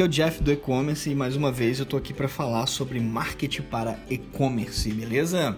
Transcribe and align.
Aqui 0.00 0.04
é 0.04 0.06
o 0.06 0.08
Jeff 0.08 0.42
do 0.42 0.50
e-commerce 0.50 1.10
e 1.10 1.14
mais 1.14 1.36
uma 1.36 1.52
vez 1.52 1.78
eu 1.78 1.84
tô 1.84 1.98
aqui 1.98 2.14
para 2.14 2.26
falar 2.26 2.64
sobre 2.64 2.98
marketing 2.98 3.60
para 3.60 3.98
e-commerce, 4.08 4.90
beleza? 4.90 5.54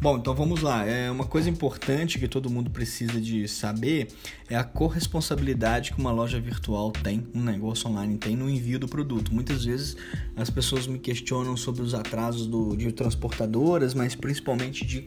Bom, 0.00 0.18
então 0.18 0.34
vamos 0.34 0.60
lá. 0.60 0.86
É 0.86 1.10
uma 1.10 1.24
coisa 1.24 1.50
importante 1.50 2.18
que 2.18 2.28
todo 2.28 2.48
mundo 2.48 2.70
precisa 2.70 3.20
de 3.20 3.48
saber 3.48 4.08
é 4.48 4.54
a 4.54 4.62
corresponsabilidade 4.62 5.92
que 5.92 5.98
uma 5.98 6.12
loja 6.12 6.38
virtual 6.38 6.92
tem, 6.92 7.26
um 7.34 7.42
negócio 7.42 7.88
online 7.88 8.16
tem 8.16 8.36
no 8.36 8.48
envio 8.50 8.78
do 8.78 8.86
produto. 8.86 9.34
Muitas 9.34 9.64
vezes 9.64 9.96
as 10.36 10.50
pessoas 10.50 10.86
me 10.86 10.98
questionam 10.98 11.56
sobre 11.56 11.82
os 11.82 11.94
atrasos 11.94 12.46
do, 12.46 12.76
de 12.76 12.92
transportadoras, 12.92 13.92
mas 13.92 14.14
principalmente 14.14 14.86
de 14.86 15.06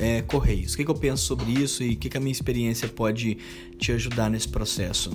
é, 0.00 0.22
correios. 0.22 0.72
O 0.72 0.76
que, 0.78 0.84
que, 0.84 0.90
eu 0.90 0.94
penso 0.94 1.24
sobre 1.24 1.52
isso 1.52 1.84
e 1.84 1.92
o 1.92 1.96
que, 1.96 2.08
que 2.08 2.16
a 2.16 2.20
minha 2.20 2.32
experiência 2.32 2.88
pode 2.88 3.36
te 3.78 3.92
ajudar 3.92 4.30
nesse 4.30 4.48
processo? 4.48 5.10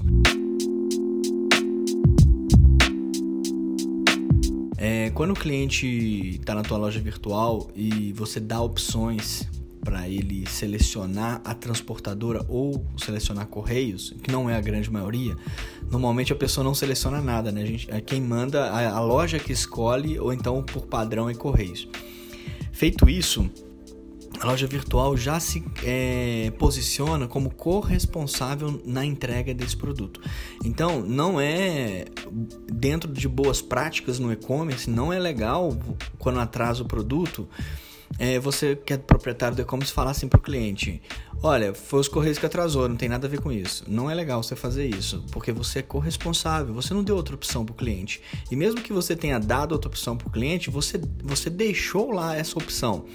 É, 4.77 5.09
quando 5.09 5.31
o 5.31 5.33
cliente 5.33 5.87
está 6.39 6.53
na 6.53 6.61
tua 6.61 6.77
loja 6.77 6.99
virtual 6.99 7.71
e 7.75 8.13
você 8.13 8.39
dá 8.39 8.61
opções 8.61 9.47
para 9.83 10.07
ele 10.07 10.47
selecionar 10.47 11.41
a 11.43 11.53
transportadora 11.55 12.45
ou 12.47 12.85
selecionar 12.97 13.47
correios, 13.47 14.13
que 14.21 14.31
não 14.31 14.47
é 14.47 14.55
a 14.55 14.61
grande 14.61 14.91
maioria, 14.91 15.35
normalmente 15.89 16.31
a 16.31 16.35
pessoa 16.35 16.63
não 16.63 16.75
seleciona 16.75 17.21
nada, 17.21 17.51
né? 17.51 17.63
A 17.63 17.65
gente, 17.65 17.91
é 17.91 18.01
quem 18.01 18.21
manda 18.21 18.69
a, 18.69 18.97
a 18.97 18.99
loja 18.99 19.39
que 19.39 19.51
escolhe 19.51 20.19
ou 20.19 20.31
então 20.31 20.61
por 20.61 20.85
padrão 20.85 21.29
é 21.29 21.33
correios. 21.33 21.87
Feito 22.71 23.09
isso, 23.09 23.49
a 24.39 24.45
loja 24.45 24.67
virtual 24.67 25.15
já 25.15 25.39
se 25.39 25.63
é, 25.83 26.51
posiciona 26.57 27.27
como 27.27 27.49
corresponsável 27.49 28.81
na 28.85 29.05
entrega 29.05 29.53
desse 29.53 29.75
produto. 29.77 30.21
Então, 30.63 31.01
não 31.01 31.39
é 31.39 32.05
dentro 32.71 33.11
de 33.11 33.27
boas 33.27 33.61
práticas 33.61 34.19
no 34.19 34.31
e-commerce, 34.31 34.89
não 34.89 35.11
é 35.11 35.19
legal 35.19 35.75
quando 36.17 36.39
atrasa 36.39 36.83
o 36.83 36.85
produto 36.85 37.47
é, 38.17 38.39
você 38.39 38.75
que 38.75 38.93
é 38.93 38.97
proprietário 38.97 39.55
do 39.55 39.61
e-commerce 39.61 39.91
falar 39.91 40.11
assim 40.11 40.27
para 40.27 40.37
o 40.37 40.41
cliente: 40.41 41.01
olha, 41.41 41.73
foi 41.73 41.99
os 41.99 42.07
correios 42.07 42.37
que 42.37 42.45
atrasou, 42.45 42.87
não 42.87 42.95
tem 42.95 43.09
nada 43.09 43.27
a 43.27 43.29
ver 43.29 43.41
com 43.41 43.51
isso. 43.51 43.83
Não 43.87 44.09
é 44.09 44.13
legal 44.13 44.41
você 44.41 44.55
fazer 44.55 44.85
isso, 44.87 45.23
porque 45.31 45.51
você 45.51 45.79
é 45.79 45.81
corresponsável, 45.81 46.73
você 46.73 46.93
não 46.93 47.03
deu 47.03 47.15
outra 47.15 47.35
opção 47.35 47.65
para 47.65 47.73
o 47.73 47.75
cliente. 47.75 48.21
E 48.49 48.55
mesmo 48.55 48.81
que 48.81 48.93
você 48.93 49.15
tenha 49.15 49.39
dado 49.39 49.73
outra 49.73 49.89
opção 49.89 50.15
para 50.15 50.27
o 50.27 50.31
cliente, 50.31 50.69
você, 50.69 50.99
você 51.23 51.49
deixou 51.49 52.11
lá 52.11 52.35
essa 52.35 52.57
opção. 52.57 53.05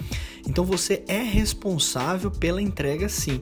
Então 0.47 0.63
você 0.65 1.03
é 1.07 1.21
responsável 1.21 2.31
pela 2.31 2.61
entrega 2.61 3.07
sim. 3.09 3.41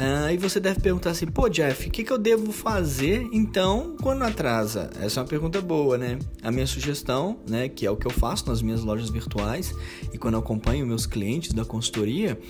Aí 0.00 0.38
uh, 0.38 0.40
você 0.40 0.58
deve 0.58 0.80
perguntar 0.80 1.10
assim, 1.10 1.26
pô 1.26 1.46
Jeff, 1.50 1.86
o 1.86 1.90
que, 1.90 2.02
que 2.02 2.10
eu 2.10 2.16
devo 2.16 2.52
fazer 2.52 3.28
então 3.32 3.96
quando 4.00 4.22
atrasa? 4.22 4.88
Essa 4.98 5.20
é 5.20 5.22
uma 5.22 5.28
pergunta 5.28 5.60
boa, 5.60 5.98
né? 5.98 6.18
A 6.42 6.50
minha 6.50 6.66
sugestão, 6.66 7.38
né, 7.46 7.68
que 7.68 7.84
é 7.84 7.90
o 7.90 7.96
que 7.98 8.06
eu 8.06 8.10
faço 8.10 8.48
nas 8.48 8.62
minhas 8.62 8.82
lojas 8.82 9.10
virtuais 9.10 9.74
e 10.10 10.16
quando 10.16 10.34
eu 10.34 10.40
acompanho 10.40 10.86
meus 10.86 11.04
clientes 11.04 11.52
da 11.52 11.66
consultoria, 11.66 12.40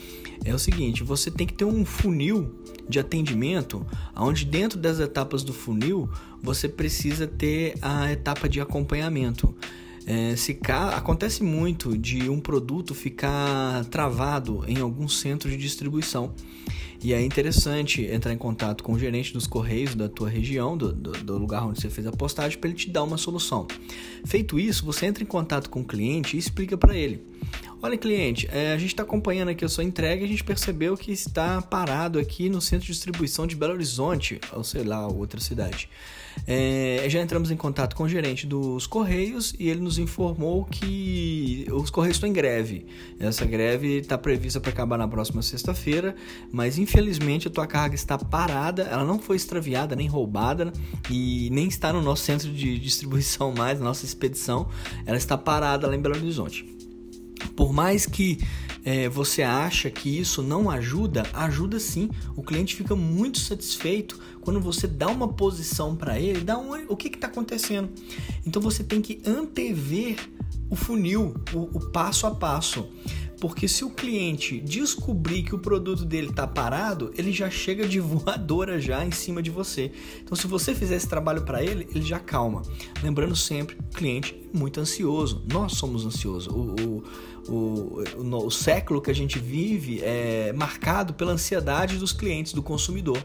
é 0.44 0.54
o 0.54 0.58
seguinte, 0.60 1.02
você 1.02 1.28
tem 1.28 1.44
que 1.44 1.54
ter 1.54 1.64
um 1.64 1.84
funil 1.84 2.62
de 2.88 3.00
atendimento, 3.00 3.84
onde 4.16 4.44
dentro 4.44 4.78
das 4.78 5.00
etapas 5.00 5.42
do 5.42 5.52
funil 5.52 6.08
você 6.40 6.68
precisa 6.68 7.26
ter 7.26 7.74
a 7.82 8.12
etapa 8.12 8.48
de 8.48 8.60
acompanhamento. 8.60 9.52
É, 10.06 10.34
se 10.37 10.55
ca... 10.55 10.91
Acontece 10.91 11.43
muito 11.43 11.97
de 11.97 12.28
um 12.28 12.41
produto 12.41 12.94
ficar 12.94 13.84
travado 13.87 14.65
em 14.66 14.78
algum 14.78 15.09
centro 15.09 15.49
de 15.50 15.56
distribuição. 15.56 16.34
E 17.03 17.15
é 17.15 17.25
interessante 17.25 18.03
entrar 18.05 18.33
em 18.33 18.37
contato 18.37 18.84
com 18.84 18.93
o 18.93 18.99
gerente 18.99 19.33
dos 19.33 19.47
correios 19.47 19.94
da 19.94 20.06
tua 20.06 20.28
região, 20.28 20.77
do, 20.77 20.93
do, 20.93 21.12
do 21.12 21.38
lugar 21.38 21.66
onde 21.66 21.81
você 21.81 21.88
fez 21.88 22.06
a 22.06 22.12
postagem, 22.12 22.59
para 22.59 22.69
ele 22.69 22.78
te 22.78 22.91
dar 22.91 23.03
uma 23.05 23.16
solução. 23.16 23.66
Feito 24.27 24.61
isso, 24.61 24.84
você 24.84 25.06
entra 25.06 25.22
em 25.22 25.27
contato 25.27 25.71
com 25.71 25.81
o 25.81 25.84
cliente 25.84 26.37
e 26.37 26.38
explica 26.38 26.77
para 26.77 26.94
ele: 26.94 27.25
Olha, 27.82 27.96
cliente, 27.96 28.46
é, 28.52 28.74
a 28.74 28.76
gente 28.76 28.91
está 28.91 29.04
acompanhando 29.04 29.48
aqui 29.48 29.64
a 29.64 29.68
sua 29.68 29.82
entrega 29.82 30.20
e 30.20 30.26
a 30.26 30.28
gente 30.28 30.44
percebeu 30.44 30.98
que 30.98 31.10
está 31.12 31.62
parado 31.62 32.18
aqui 32.18 32.50
no 32.50 32.60
centro 32.60 32.84
de 32.84 32.92
distribuição 32.92 33.46
de 33.46 33.56
Belo 33.56 33.72
Horizonte, 33.72 34.38
ou 34.52 34.62
sei 34.62 34.84
lá, 34.84 35.06
outra 35.06 35.41
cidade. 35.41 35.88
É, 36.46 37.06
já 37.08 37.22
entramos 37.22 37.50
em 37.50 37.56
contato 37.56 37.96
com 37.96 38.02
o 38.02 38.08
gerente 38.08 38.46
dos 38.46 38.86
Correios 38.86 39.54
e 39.58 39.70
ele 39.70 39.80
nos 39.80 39.98
informou 39.98 40.66
que 40.66 41.66
os 41.72 41.88
Correios 41.88 42.19
estão 42.19 42.28
em 42.28 42.34
greve. 42.34 42.84
Essa 43.19 43.46
greve 43.46 44.00
está 44.00 44.19
prevista 44.19 44.60
para 44.60 44.70
acabar 44.70 44.98
na 44.98 45.08
próxima 45.08 45.40
sexta-feira, 45.40 46.14
mas 46.52 46.76
infelizmente 46.76 47.48
a 47.48 47.50
tua 47.50 47.66
carga 47.66 47.94
está 47.94 48.19
parada, 48.19 48.82
ela 48.82 49.06
não 49.06 49.19
foi 49.19 49.36
extraviada 49.36 49.96
nem 49.96 50.06
roubada 50.06 50.70
e 51.08 51.48
nem 51.50 51.66
está 51.66 51.94
no 51.94 52.02
nosso 52.02 52.24
centro 52.24 52.52
de 52.52 52.78
distribuição 52.78 53.52
mais, 53.52 53.78
na 53.78 53.86
nossa 53.86 54.04
expedição, 54.04 54.69
ela 55.06 55.16
está 55.16 55.38
parada 55.38 55.86
lá 55.86 55.96
em 55.96 56.00
Belo 56.00 56.16
Horizonte. 56.16 56.79
Por 57.60 57.75
mais 57.75 58.06
que 58.06 58.38
é, 58.87 59.06
você 59.06 59.43
acha 59.43 59.91
que 59.91 60.09
isso 60.19 60.43
não 60.43 60.71
ajuda, 60.71 61.25
ajuda 61.34 61.78
sim. 61.78 62.09
O 62.34 62.43
cliente 62.43 62.75
fica 62.75 62.97
muito 62.97 63.38
satisfeito 63.38 64.19
quando 64.41 64.59
você 64.59 64.87
dá 64.87 65.09
uma 65.09 65.28
posição 65.28 65.94
para 65.94 66.19
ele, 66.19 66.41
dá 66.41 66.56
um, 66.56 66.72
o 66.88 66.97
que 66.97 67.09
está 67.09 67.26
acontecendo. 67.26 67.91
Então 68.47 68.62
você 68.62 68.82
tem 68.82 69.03
que 69.03 69.20
antever 69.26 70.16
o 70.70 70.75
funil, 70.75 71.34
o, 71.53 71.59
o 71.76 71.91
passo 71.91 72.26
a 72.26 72.31
passo. 72.31 72.88
Porque 73.40 73.66
se 73.66 73.84
o 73.84 73.90
cliente 73.90 74.60
descobrir 74.60 75.42
que 75.42 75.54
o 75.54 75.58
produto 75.58 76.04
dele 76.04 76.28
está 76.28 76.46
parado, 76.46 77.12
ele 77.16 77.32
já 77.32 77.48
chega 77.48 77.88
de 77.88 77.98
voadora 78.00 78.78
já 78.78 79.04
em 79.04 79.10
cima 79.10 79.42
de 79.42 79.50
você. 79.50 79.90
Então, 80.22 80.36
se 80.36 80.46
você 80.46 80.74
fizer 80.74 80.96
esse 80.96 81.08
trabalho 81.08 81.42
para 81.42 81.62
ele, 81.62 81.88
ele 81.94 82.04
já 82.04 82.18
calma. 82.18 82.62
Lembrando 83.02 83.34
sempre, 83.34 83.76
o 83.76 83.96
cliente 83.96 84.38
é 84.52 84.56
muito 84.56 84.78
ansioso. 84.78 85.42
Nós 85.50 85.72
somos 85.72 86.04
ansiosos. 86.04 86.48
O, 86.48 86.74
o, 86.78 87.04
o, 87.48 88.04
o, 88.18 88.46
o 88.46 88.50
século 88.50 89.00
que 89.00 89.10
a 89.10 89.14
gente 89.14 89.38
vive 89.38 90.00
é 90.02 90.52
marcado 90.52 91.14
pela 91.14 91.32
ansiedade 91.32 91.96
dos 91.96 92.12
clientes, 92.12 92.52
do 92.52 92.62
consumidor. 92.62 93.24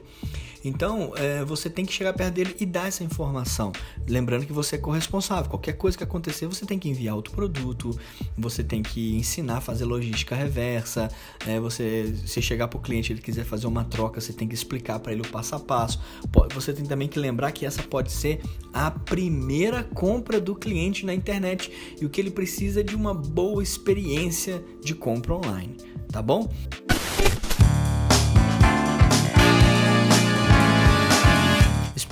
Então, 0.66 1.14
é, 1.16 1.46
você 1.46 1.70
tem 1.70 1.86
que 1.86 1.94
chegar 1.94 2.12
perto 2.14 2.34
dele 2.34 2.56
e 2.60 2.66
dar 2.66 2.88
essa 2.88 3.04
informação. 3.04 3.72
Lembrando 4.08 4.48
que 4.48 4.52
você 4.52 4.76
é 4.76 4.80
corresponsável. 4.80 5.50
Qualquer 5.50 5.74
coisa 5.74 5.96
que 5.96 6.04
acontecer, 6.04 6.48
você 6.48 6.66
tem 6.66 6.80
que 6.80 6.90
enviar 6.90 7.16
outro 7.16 7.34
produto, 7.34 7.98
você 8.36 8.64
tem 8.64 8.82
que 8.82 9.16
ensinar 9.16 9.58
a 9.58 9.62
fazer 9.62 9.86
logística 9.86 10.36
reversa. 10.36 11.10
É, 11.48 11.60
você, 11.60 12.16
se 12.26 12.42
chegar 12.42 12.68
para 12.68 12.80
o 12.80 12.82
cliente 12.82 13.14
ele 13.14 13.22
quiser 13.22 13.46
fazer 13.46 13.68
uma 13.68 13.84
troca, 13.84 14.20
você 14.20 14.34
tem 14.34 14.48
que 14.48 14.56
explicar 14.56 15.00
para 15.00 15.12
ele 15.12 15.22
o 15.22 15.28
passo 15.28 15.54
a 15.56 15.60
passo. 15.60 16.02
Você 16.56 16.74
tem 16.74 16.86
também 16.86 17.08
que 17.08 17.20
lembrar 17.20 17.52
que 17.52 17.66
essa 17.66 17.84
pode 17.84 18.12
ser 18.12 18.42
a 18.74 18.90
primeira 18.90 19.84
compra 19.84 20.42
do 20.42 20.56
cliente 20.56 21.06
na 21.06 21.14
internet 21.14 21.72
e 22.02 22.06
o 22.06 22.10
que 22.10 22.20
ele 22.20 22.32
precisa 22.32 22.80
é 22.80 22.84
de 22.84 22.96
uma 22.96 23.14
boa 23.14 23.62
experiência 23.62 24.64
de 24.84 24.96
compra 24.96 25.36
online. 25.36 25.78
Tá 26.12 26.22
bom? 26.22 26.50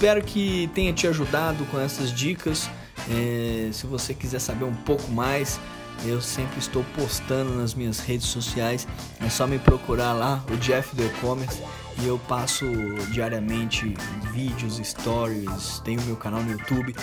Espero 0.04 0.22
que 0.22 0.70
tenha 0.76 0.92
te 0.92 1.08
ajudado 1.08 1.64
com 1.68 1.80
essas 1.80 2.12
dicas. 2.12 2.70
É, 3.10 3.70
se 3.72 3.88
você 3.88 4.14
quiser 4.14 4.40
saber 4.40 4.66
um 4.66 4.76
pouco 4.76 5.10
mais, 5.10 5.62
eu 6.04 6.22
sempre 6.22 6.60
estou 6.60 6.84
postando 6.94 7.56
nas 7.56 7.74
minhas 7.74 8.02
redes 8.02 8.28
sociais. 8.28 8.86
É 9.22 9.30
só 9.30 9.48
me 9.48 9.58
procurar 9.58 10.12
lá, 10.12 10.44
o 10.52 10.58
Jeff 10.58 10.94
do 10.94 11.06
E-Commerce, 11.06 11.64
e 12.02 12.06
eu 12.06 12.20
passo 12.28 12.66
diariamente 13.14 13.96
vídeos, 14.34 14.76
stories. 14.84 15.80
Tenho 15.86 16.02
meu 16.02 16.18
canal 16.18 16.44
no 16.44 16.52
YouTube. 16.52 16.94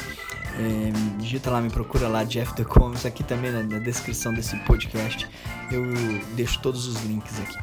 É, 0.59 1.19
digita 1.19 1.51
lá, 1.51 1.63
me 1.63 1.71
procura 1.71 2.07
lá, 2.07 2.23
Jeff 2.25 2.55
do 2.55 2.61
E-Commerce. 2.61 3.07
Aqui 3.07 3.25
também 3.25 3.51
na, 3.51 3.63
na 3.63 3.79
descrição 3.79 4.35
desse 4.35 4.55
podcast 4.67 5.27
eu 5.73 5.87
deixo 6.37 6.61
todos 6.61 6.87
os 6.87 7.03
links 7.05 7.33
aqui. 7.41 7.57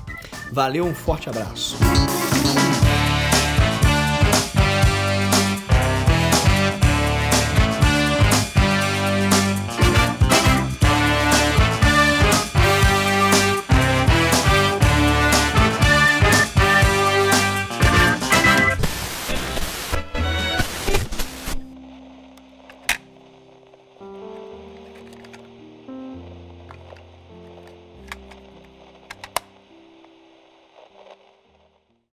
Valeu, 0.51 0.87
um 0.87 0.95
forte 0.95 1.29
abraço. 1.29 1.77